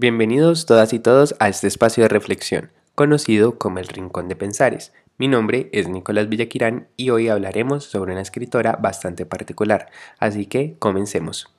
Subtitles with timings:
[0.00, 4.92] Bienvenidos todas y todos a este espacio de reflexión, conocido como el Rincón de Pensares.
[5.16, 9.90] Mi nombre es Nicolás Villaquirán y hoy hablaremos sobre una escritora bastante particular,
[10.20, 11.52] así que comencemos.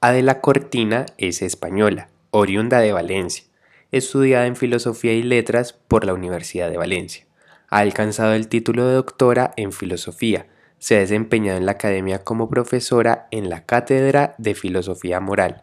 [0.00, 3.44] Adela Cortina es española, oriunda de Valencia,
[3.92, 7.24] estudiada en Filosofía y Letras por la Universidad de Valencia.
[7.68, 10.48] Ha alcanzado el título de doctora en Filosofía,
[10.82, 15.62] se ha desempeñado en la academia como profesora en la Cátedra de Filosofía Moral,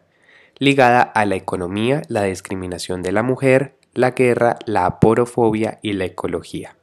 [0.56, 6.06] ligada a la economía, la discriminación de la mujer, la guerra, la aporofobia y la
[6.06, 6.74] ecología.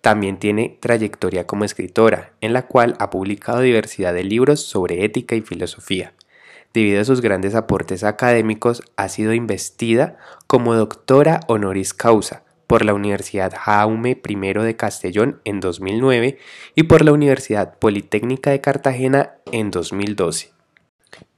[0.00, 5.34] También tiene trayectoria como escritora, en la cual ha publicado diversidad de libros sobre ética
[5.34, 6.14] y filosofía.
[6.72, 10.16] Debido a sus grandes aportes académicos, ha sido investida
[10.46, 12.41] como doctora honoris causa
[12.72, 16.38] por la Universidad Jaume I de Castellón en 2009
[16.74, 20.54] y por la Universidad Politécnica de Cartagena en 2012.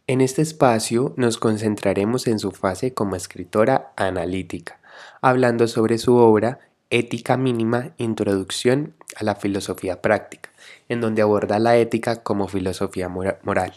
[0.07, 4.79] En este espacio nos concentraremos en su fase como escritora analítica,
[5.23, 10.51] hablando sobre su obra Ética Mínima, Introducción a la Filosofía Práctica,
[10.89, 13.73] en donde aborda la ética como filosofía moral,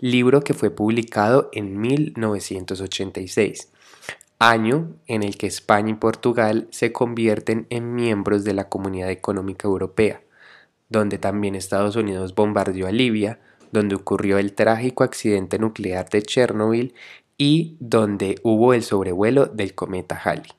[0.00, 3.68] libro que fue publicado en 1986
[4.38, 9.66] año en el que España y Portugal se convierten en miembros de la Comunidad Económica
[9.66, 10.20] Europea,
[10.88, 13.38] donde también Estados Unidos bombardeó a Libia,
[13.72, 16.94] donde ocurrió el trágico accidente nuclear de Chernobyl
[17.38, 20.50] y donde hubo el sobrevuelo del cometa Halley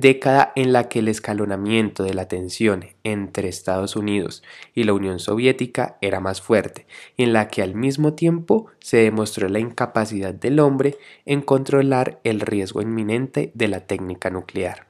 [0.00, 4.42] década en la que el escalonamiento de la tensión entre Estados Unidos
[4.74, 9.48] y la Unión Soviética era más fuerte, en la que al mismo tiempo se demostró
[9.48, 14.86] la incapacidad del hombre en controlar el riesgo inminente de la técnica nuclear.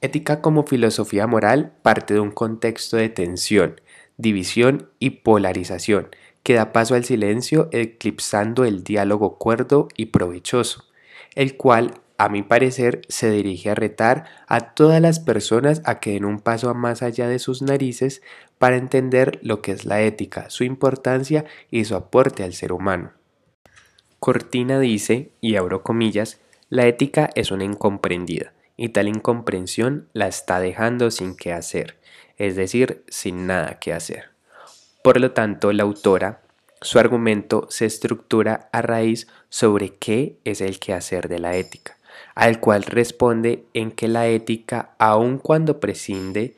[0.00, 3.80] Ética como filosofía moral parte de un contexto de tensión,
[4.16, 6.08] división y polarización,
[6.42, 10.84] que da paso al silencio eclipsando el diálogo cuerdo y provechoso,
[11.34, 16.10] el cual a mi parecer, se dirige a retar a todas las personas a que
[16.10, 18.20] den un paso más allá de sus narices
[18.58, 23.12] para entender lo que es la ética, su importancia y su aporte al ser humano.
[24.18, 30.60] Cortina dice, y abro comillas, la ética es una incomprendida, y tal incomprensión la está
[30.60, 31.96] dejando sin qué hacer,
[32.36, 34.24] es decir, sin nada que hacer.
[35.02, 36.42] Por lo tanto, la autora,
[36.82, 41.96] su argumento se estructura a raíz sobre qué es el quehacer de la ética
[42.34, 46.56] al cual responde en que la ética, aun cuando prescinde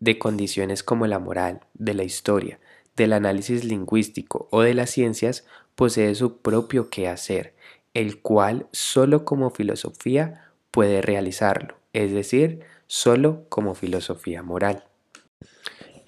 [0.00, 2.58] de condiciones como la moral, de la historia,
[2.96, 7.54] del análisis lingüístico o de las ciencias, posee su propio quehacer,
[7.94, 14.84] el cual solo como filosofía puede realizarlo, es decir, solo como filosofía moral.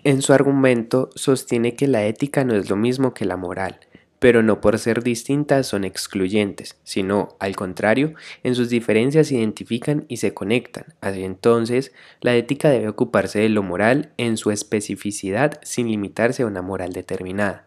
[0.05, 3.81] En su argumento sostiene que la ética no es lo mismo que la moral,
[4.19, 10.05] pero no por ser distintas son excluyentes, sino, al contrario, en sus diferencias se identifican
[10.09, 10.87] y se conectan.
[11.01, 16.47] Así entonces, la ética debe ocuparse de lo moral en su especificidad sin limitarse a
[16.47, 17.67] una moral determinada.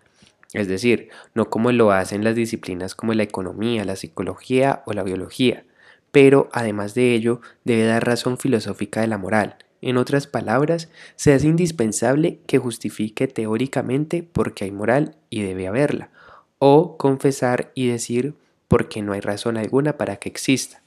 [0.54, 5.04] Es decir, no como lo hacen las disciplinas como la economía, la psicología o la
[5.04, 5.64] biología,
[6.12, 9.56] pero además de ello debe dar razón filosófica de la moral.
[9.82, 15.68] En otras palabras, se hace indispensable que justifique teóricamente por qué hay moral y debe
[15.68, 16.12] haberla,
[16.64, 18.36] o confesar y decir
[18.68, 20.84] porque no hay razón alguna para que exista.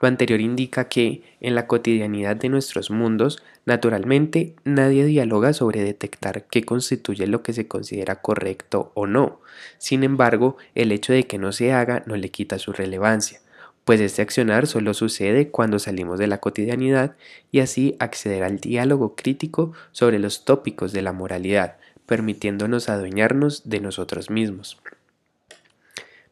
[0.00, 6.44] Lo anterior indica que, en la cotidianidad de nuestros mundos, naturalmente nadie dialoga sobre detectar
[6.44, 9.42] qué constituye lo que se considera correcto o no.
[9.76, 13.40] Sin embargo, el hecho de que no se haga no le quita su relevancia,
[13.84, 17.16] pues este accionar solo sucede cuando salimos de la cotidianidad
[17.52, 23.80] y así acceder al diálogo crítico sobre los tópicos de la moralidad, permitiéndonos adueñarnos de
[23.80, 24.78] nosotros mismos.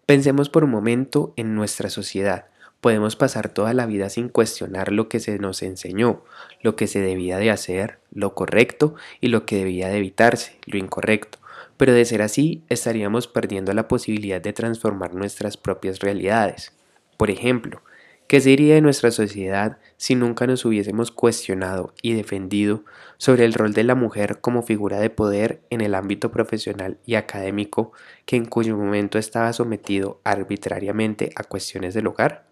[0.07, 2.47] Pensemos por un momento en nuestra sociedad.
[2.81, 6.23] Podemos pasar toda la vida sin cuestionar lo que se nos enseñó,
[6.63, 10.79] lo que se debía de hacer, lo correcto y lo que debía de evitarse, lo
[10.79, 11.39] incorrecto.
[11.77, 16.73] Pero de ser así, estaríamos perdiendo la posibilidad de transformar nuestras propias realidades.
[17.17, 17.81] Por ejemplo,
[18.27, 22.83] ¿Qué sería de nuestra sociedad si nunca nos hubiésemos cuestionado y defendido
[23.19, 27.17] sobre el rol de la mujer como figura de poder en el ámbito profesional y
[27.17, 27.93] académico
[28.25, 32.47] que en cuyo momento estaba sometido arbitrariamente a cuestiones del hogar?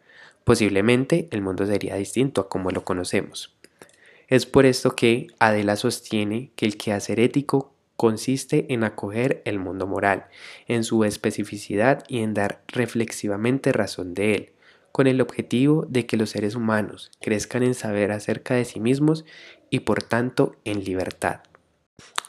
[0.45, 3.57] Posiblemente el mundo sería distinto a como lo conocemos.
[4.29, 9.87] Es por esto que Adela sostiene que el quehacer ético consiste en acoger el mundo
[9.87, 10.27] moral,
[10.69, 14.53] en su especificidad y en dar reflexivamente razón de él,
[14.93, 19.25] con el objetivo de que los seres humanos crezcan en saber acerca de sí mismos
[19.71, 21.41] y por tanto en libertad.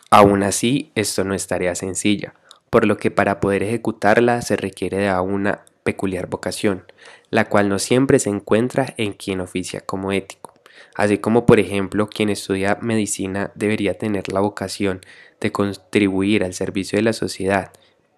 [0.09, 2.33] Aún así, esto no es tarea sencilla,
[2.69, 6.85] por lo que para poder ejecutarla se requiere de una peculiar vocación,
[7.29, 10.53] la cual no siempre se encuentra en quien oficia como ético.
[10.95, 15.01] Así como, por ejemplo, quien estudia medicina debería tener la vocación
[15.41, 17.71] de contribuir al servicio de la sociedad,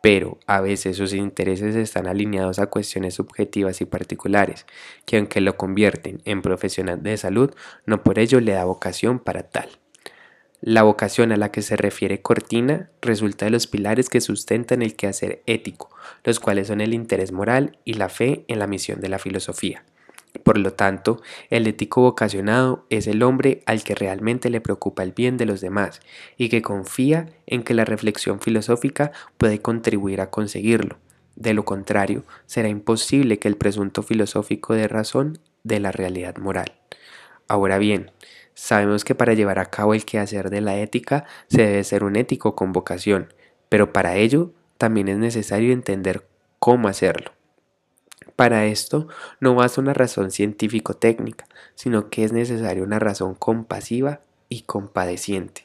[0.06, 4.68] pero a veces sus intereses están alineados a cuestiones subjetivas y particulares,
[5.04, 7.56] que aunque lo convierten en profesional de salud,
[7.88, 9.68] no por ello le da vocación para tal.
[10.62, 14.96] La vocación a la que se refiere Cortina resulta de los pilares que sustentan el
[14.96, 15.90] quehacer ético,
[16.24, 19.86] los cuales son el interés moral y la fe en la misión de la filosofía.
[20.44, 25.12] Por lo tanto, el ético vocacionado es el hombre al que realmente le preocupa el
[25.12, 26.02] bien de los demás
[26.38, 30.98] y que confía en que la reflexión filosófica puede contribuir a conseguirlo.
[31.36, 36.74] De lo contrario, será imposible que el presunto filosófico dé razón de la realidad moral.
[37.48, 38.12] Ahora bien,
[38.54, 42.16] sabemos que para llevar a cabo el quehacer de la ética se debe ser un
[42.16, 43.34] ético con vocación,
[43.70, 46.26] pero para ello también es necesario entender
[46.60, 47.35] cómo hacerlo.
[48.36, 49.08] Para esto
[49.40, 55.64] no basta una razón científico-técnica, sino que es necesaria una razón compasiva y compadeciente.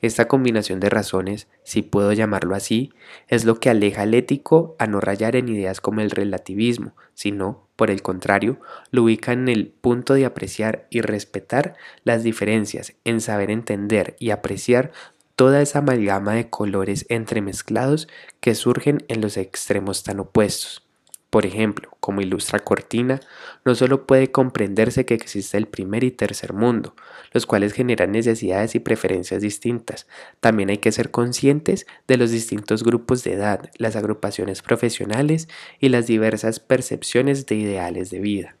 [0.00, 2.92] Esta combinación de razones, si puedo llamarlo así,
[3.28, 7.66] es lo que aleja al ético a no rayar en ideas como el relativismo, sino,
[7.76, 8.60] por el contrario,
[8.90, 14.30] lo ubica en el punto de apreciar y respetar las diferencias, en saber entender y
[14.30, 14.92] apreciar
[15.36, 18.08] toda esa amalgama de colores entremezclados
[18.40, 20.87] que surgen en los extremos tan opuestos.
[21.30, 23.20] Por ejemplo, como ilustra Cortina,
[23.66, 26.94] no solo puede comprenderse que existe el primer y tercer mundo,
[27.32, 30.06] los cuales generan necesidades y preferencias distintas,
[30.40, 35.48] también hay que ser conscientes de los distintos grupos de edad, las agrupaciones profesionales
[35.80, 38.56] y las diversas percepciones de ideales de vida.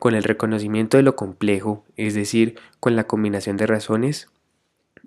[0.00, 4.28] Con el reconocimiento de lo complejo, es decir, con la combinación de razones,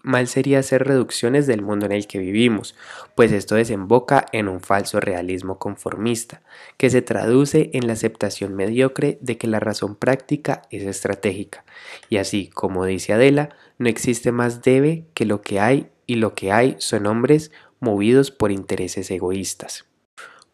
[0.04, 2.76] Mal sería hacer reducciones del mundo en el que vivimos,
[3.16, 6.42] pues esto desemboca en un falso realismo conformista,
[6.78, 11.66] que se traduce en la aceptación mediocre de que la razón práctica es estratégica,
[12.10, 16.34] y así como dice Adela, no existe más debe que lo que hay y lo
[16.34, 19.86] que hay son hombres movidos por intereses egoístas.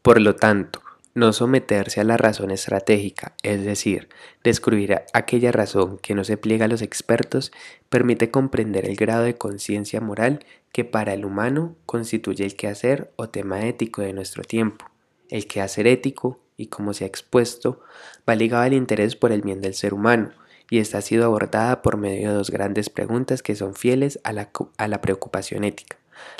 [0.01, 0.76] Por lo tanto,
[1.17, 4.07] no someterse a la razón estratégica, es decir,
[4.43, 7.51] descubrir aquella razón que no se pliega a los expertos,
[7.89, 13.29] permite comprender el grado de conciencia moral que para el humano constituye el quehacer o
[13.29, 14.85] tema ético de nuestro tiempo.
[15.31, 17.81] El quehacer ético, y como se ha expuesto,
[18.29, 20.29] va ligado al interés por el bien del ser humano,
[20.69, 24.33] y esta ha sido abordada por medio de dos grandes preguntas que son fieles a
[24.33, 25.97] la, a la preocupación ética,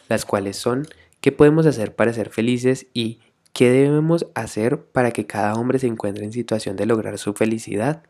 [0.08, 0.86] las cuales son
[1.20, 2.86] ¿qué podemos hacer para ser felices?
[2.94, 3.22] y
[3.58, 8.04] ¿Qué debemos hacer para que cada hombre se encuentre en situación de lograr su felicidad?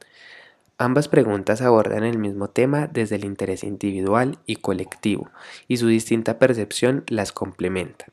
[0.78, 5.30] Ambas preguntas abordan el mismo tema desde el interés individual y colectivo,
[5.70, 8.08] y su distinta percepción las complementa.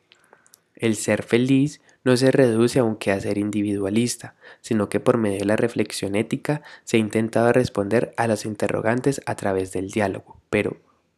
[0.76, 5.46] El ser feliz no se reduce a un quehacer individualista, sino que por medio de
[5.46, 10.40] la reflexión ética se ha intentado responder a los interrogantes a través del diálogo.
[10.50, 10.76] Pero,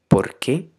[0.09, 0.71] ¿por qué?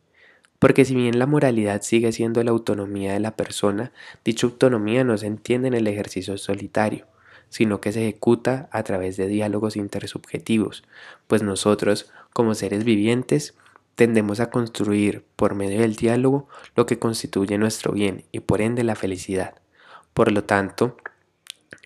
[0.59, 3.91] Porque si bien la moralidad sigue siendo la autonomía de la persona,
[4.25, 7.05] dicha autonomía no se entiende en el ejercicio solitario,
[7.49, 10.83] sino que se ejecuta a través de diálogos intersubjetivos,
[11.27, 13.55] pues nosotros, como seres vivientes,
[13.95, 18.83] tendemos a construir por medio del diálogo lo que constituye nuestro bien y por ende
[18.83, 19.55] la felicidad.
[20.13, 20.97] Por lo tanto,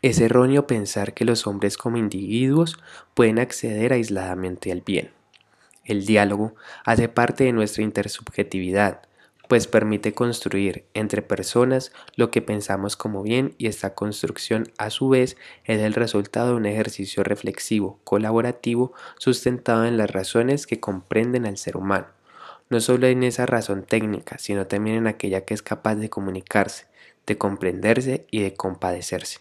[0.02, 2.78] es erróneo pensar que los hombres como individuos
[3.14, 5.12] pueden acceder aisladamente al bien.
[5.84, 9.02] El diálogo hace parte de nuestra intersubjetividad,
[9.52, 15.10] pues permite construir entre personas lo que pensamos como bien y esta construcción a su
[15.10, 15.36] vez
[15.66, 21.58] es el resultado de un ejercicio reflexivo, colaborativo, sustentado en las razones que comprenden al
[21.58, 22.08] ser humano,
[22.70, 26.86] no solo en esa razón técnica, sino también en aquella que es capaz de comunicarse,
[27.26, 29.40] de comprenderse y de compadecerse.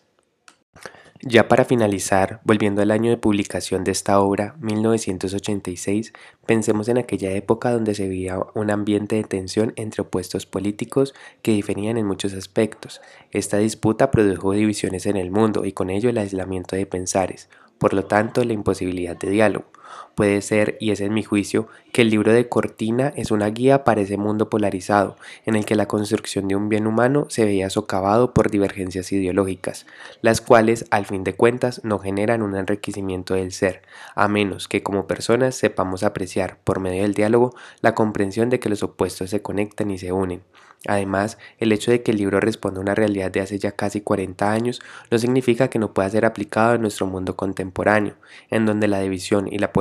[1.23, 6.15] Ya para finalizar, volviendo al año de publicación de esta obra, 1986,
[6.47, 11.12] pensemos en aquella época donde se veía un ambiente de tensión entre opuestos políticos
[11.43, 13.03] que diferían en muchos aspectos.
[13.33, 17.93] Esta disputa produjo divisiones en el mundo y con ello el aislamiento de pensares, por
[17.93, 19.67] lo tanto la imposibilidad de diálogo.
[20.14, 23.85] Puede ser, y es en mi juicio, que el libro de Cortina es una guía
[23.85, 25.16] para ese mundo polarizado,
[25.47, 29.87] en el que la construcción de un bien humano se veía socavado por divergencias ideológicas,
[30.20, 33.82] las cuales, al fin de cuentas, no generan un enriquecimiento del ser,
[34.14, 38.68] a menos que como personas sepamos apreciar, por medio del diálogo, la comprensión de que
[38.68, 40.42] los opuestos se conectan y se unen.
[40.87, 44.00] Además, el hecho de que el libro responda a una realidad de hace ya casi
[44.00, 44.80] 40 años
[45.11, 48.14] no significa que no pueda ser aplicado en nuestro mundo contemporáneo,
[48.49, 49.75] en donde la división y la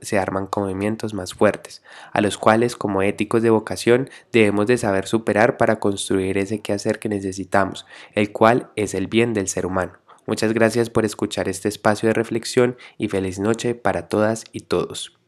[0.00, 5.06] se arman movimientos más fuertes, a los cuales como éticos de vocación debemos de saber
[5.06, 9.92] superar para construir ese quehacer que necesitamos, el cual es el bien del ser humano.
[10.26, 15.21] Muchas gracias por escuchar este espacio de reflexión y feliz noche para todas y todos.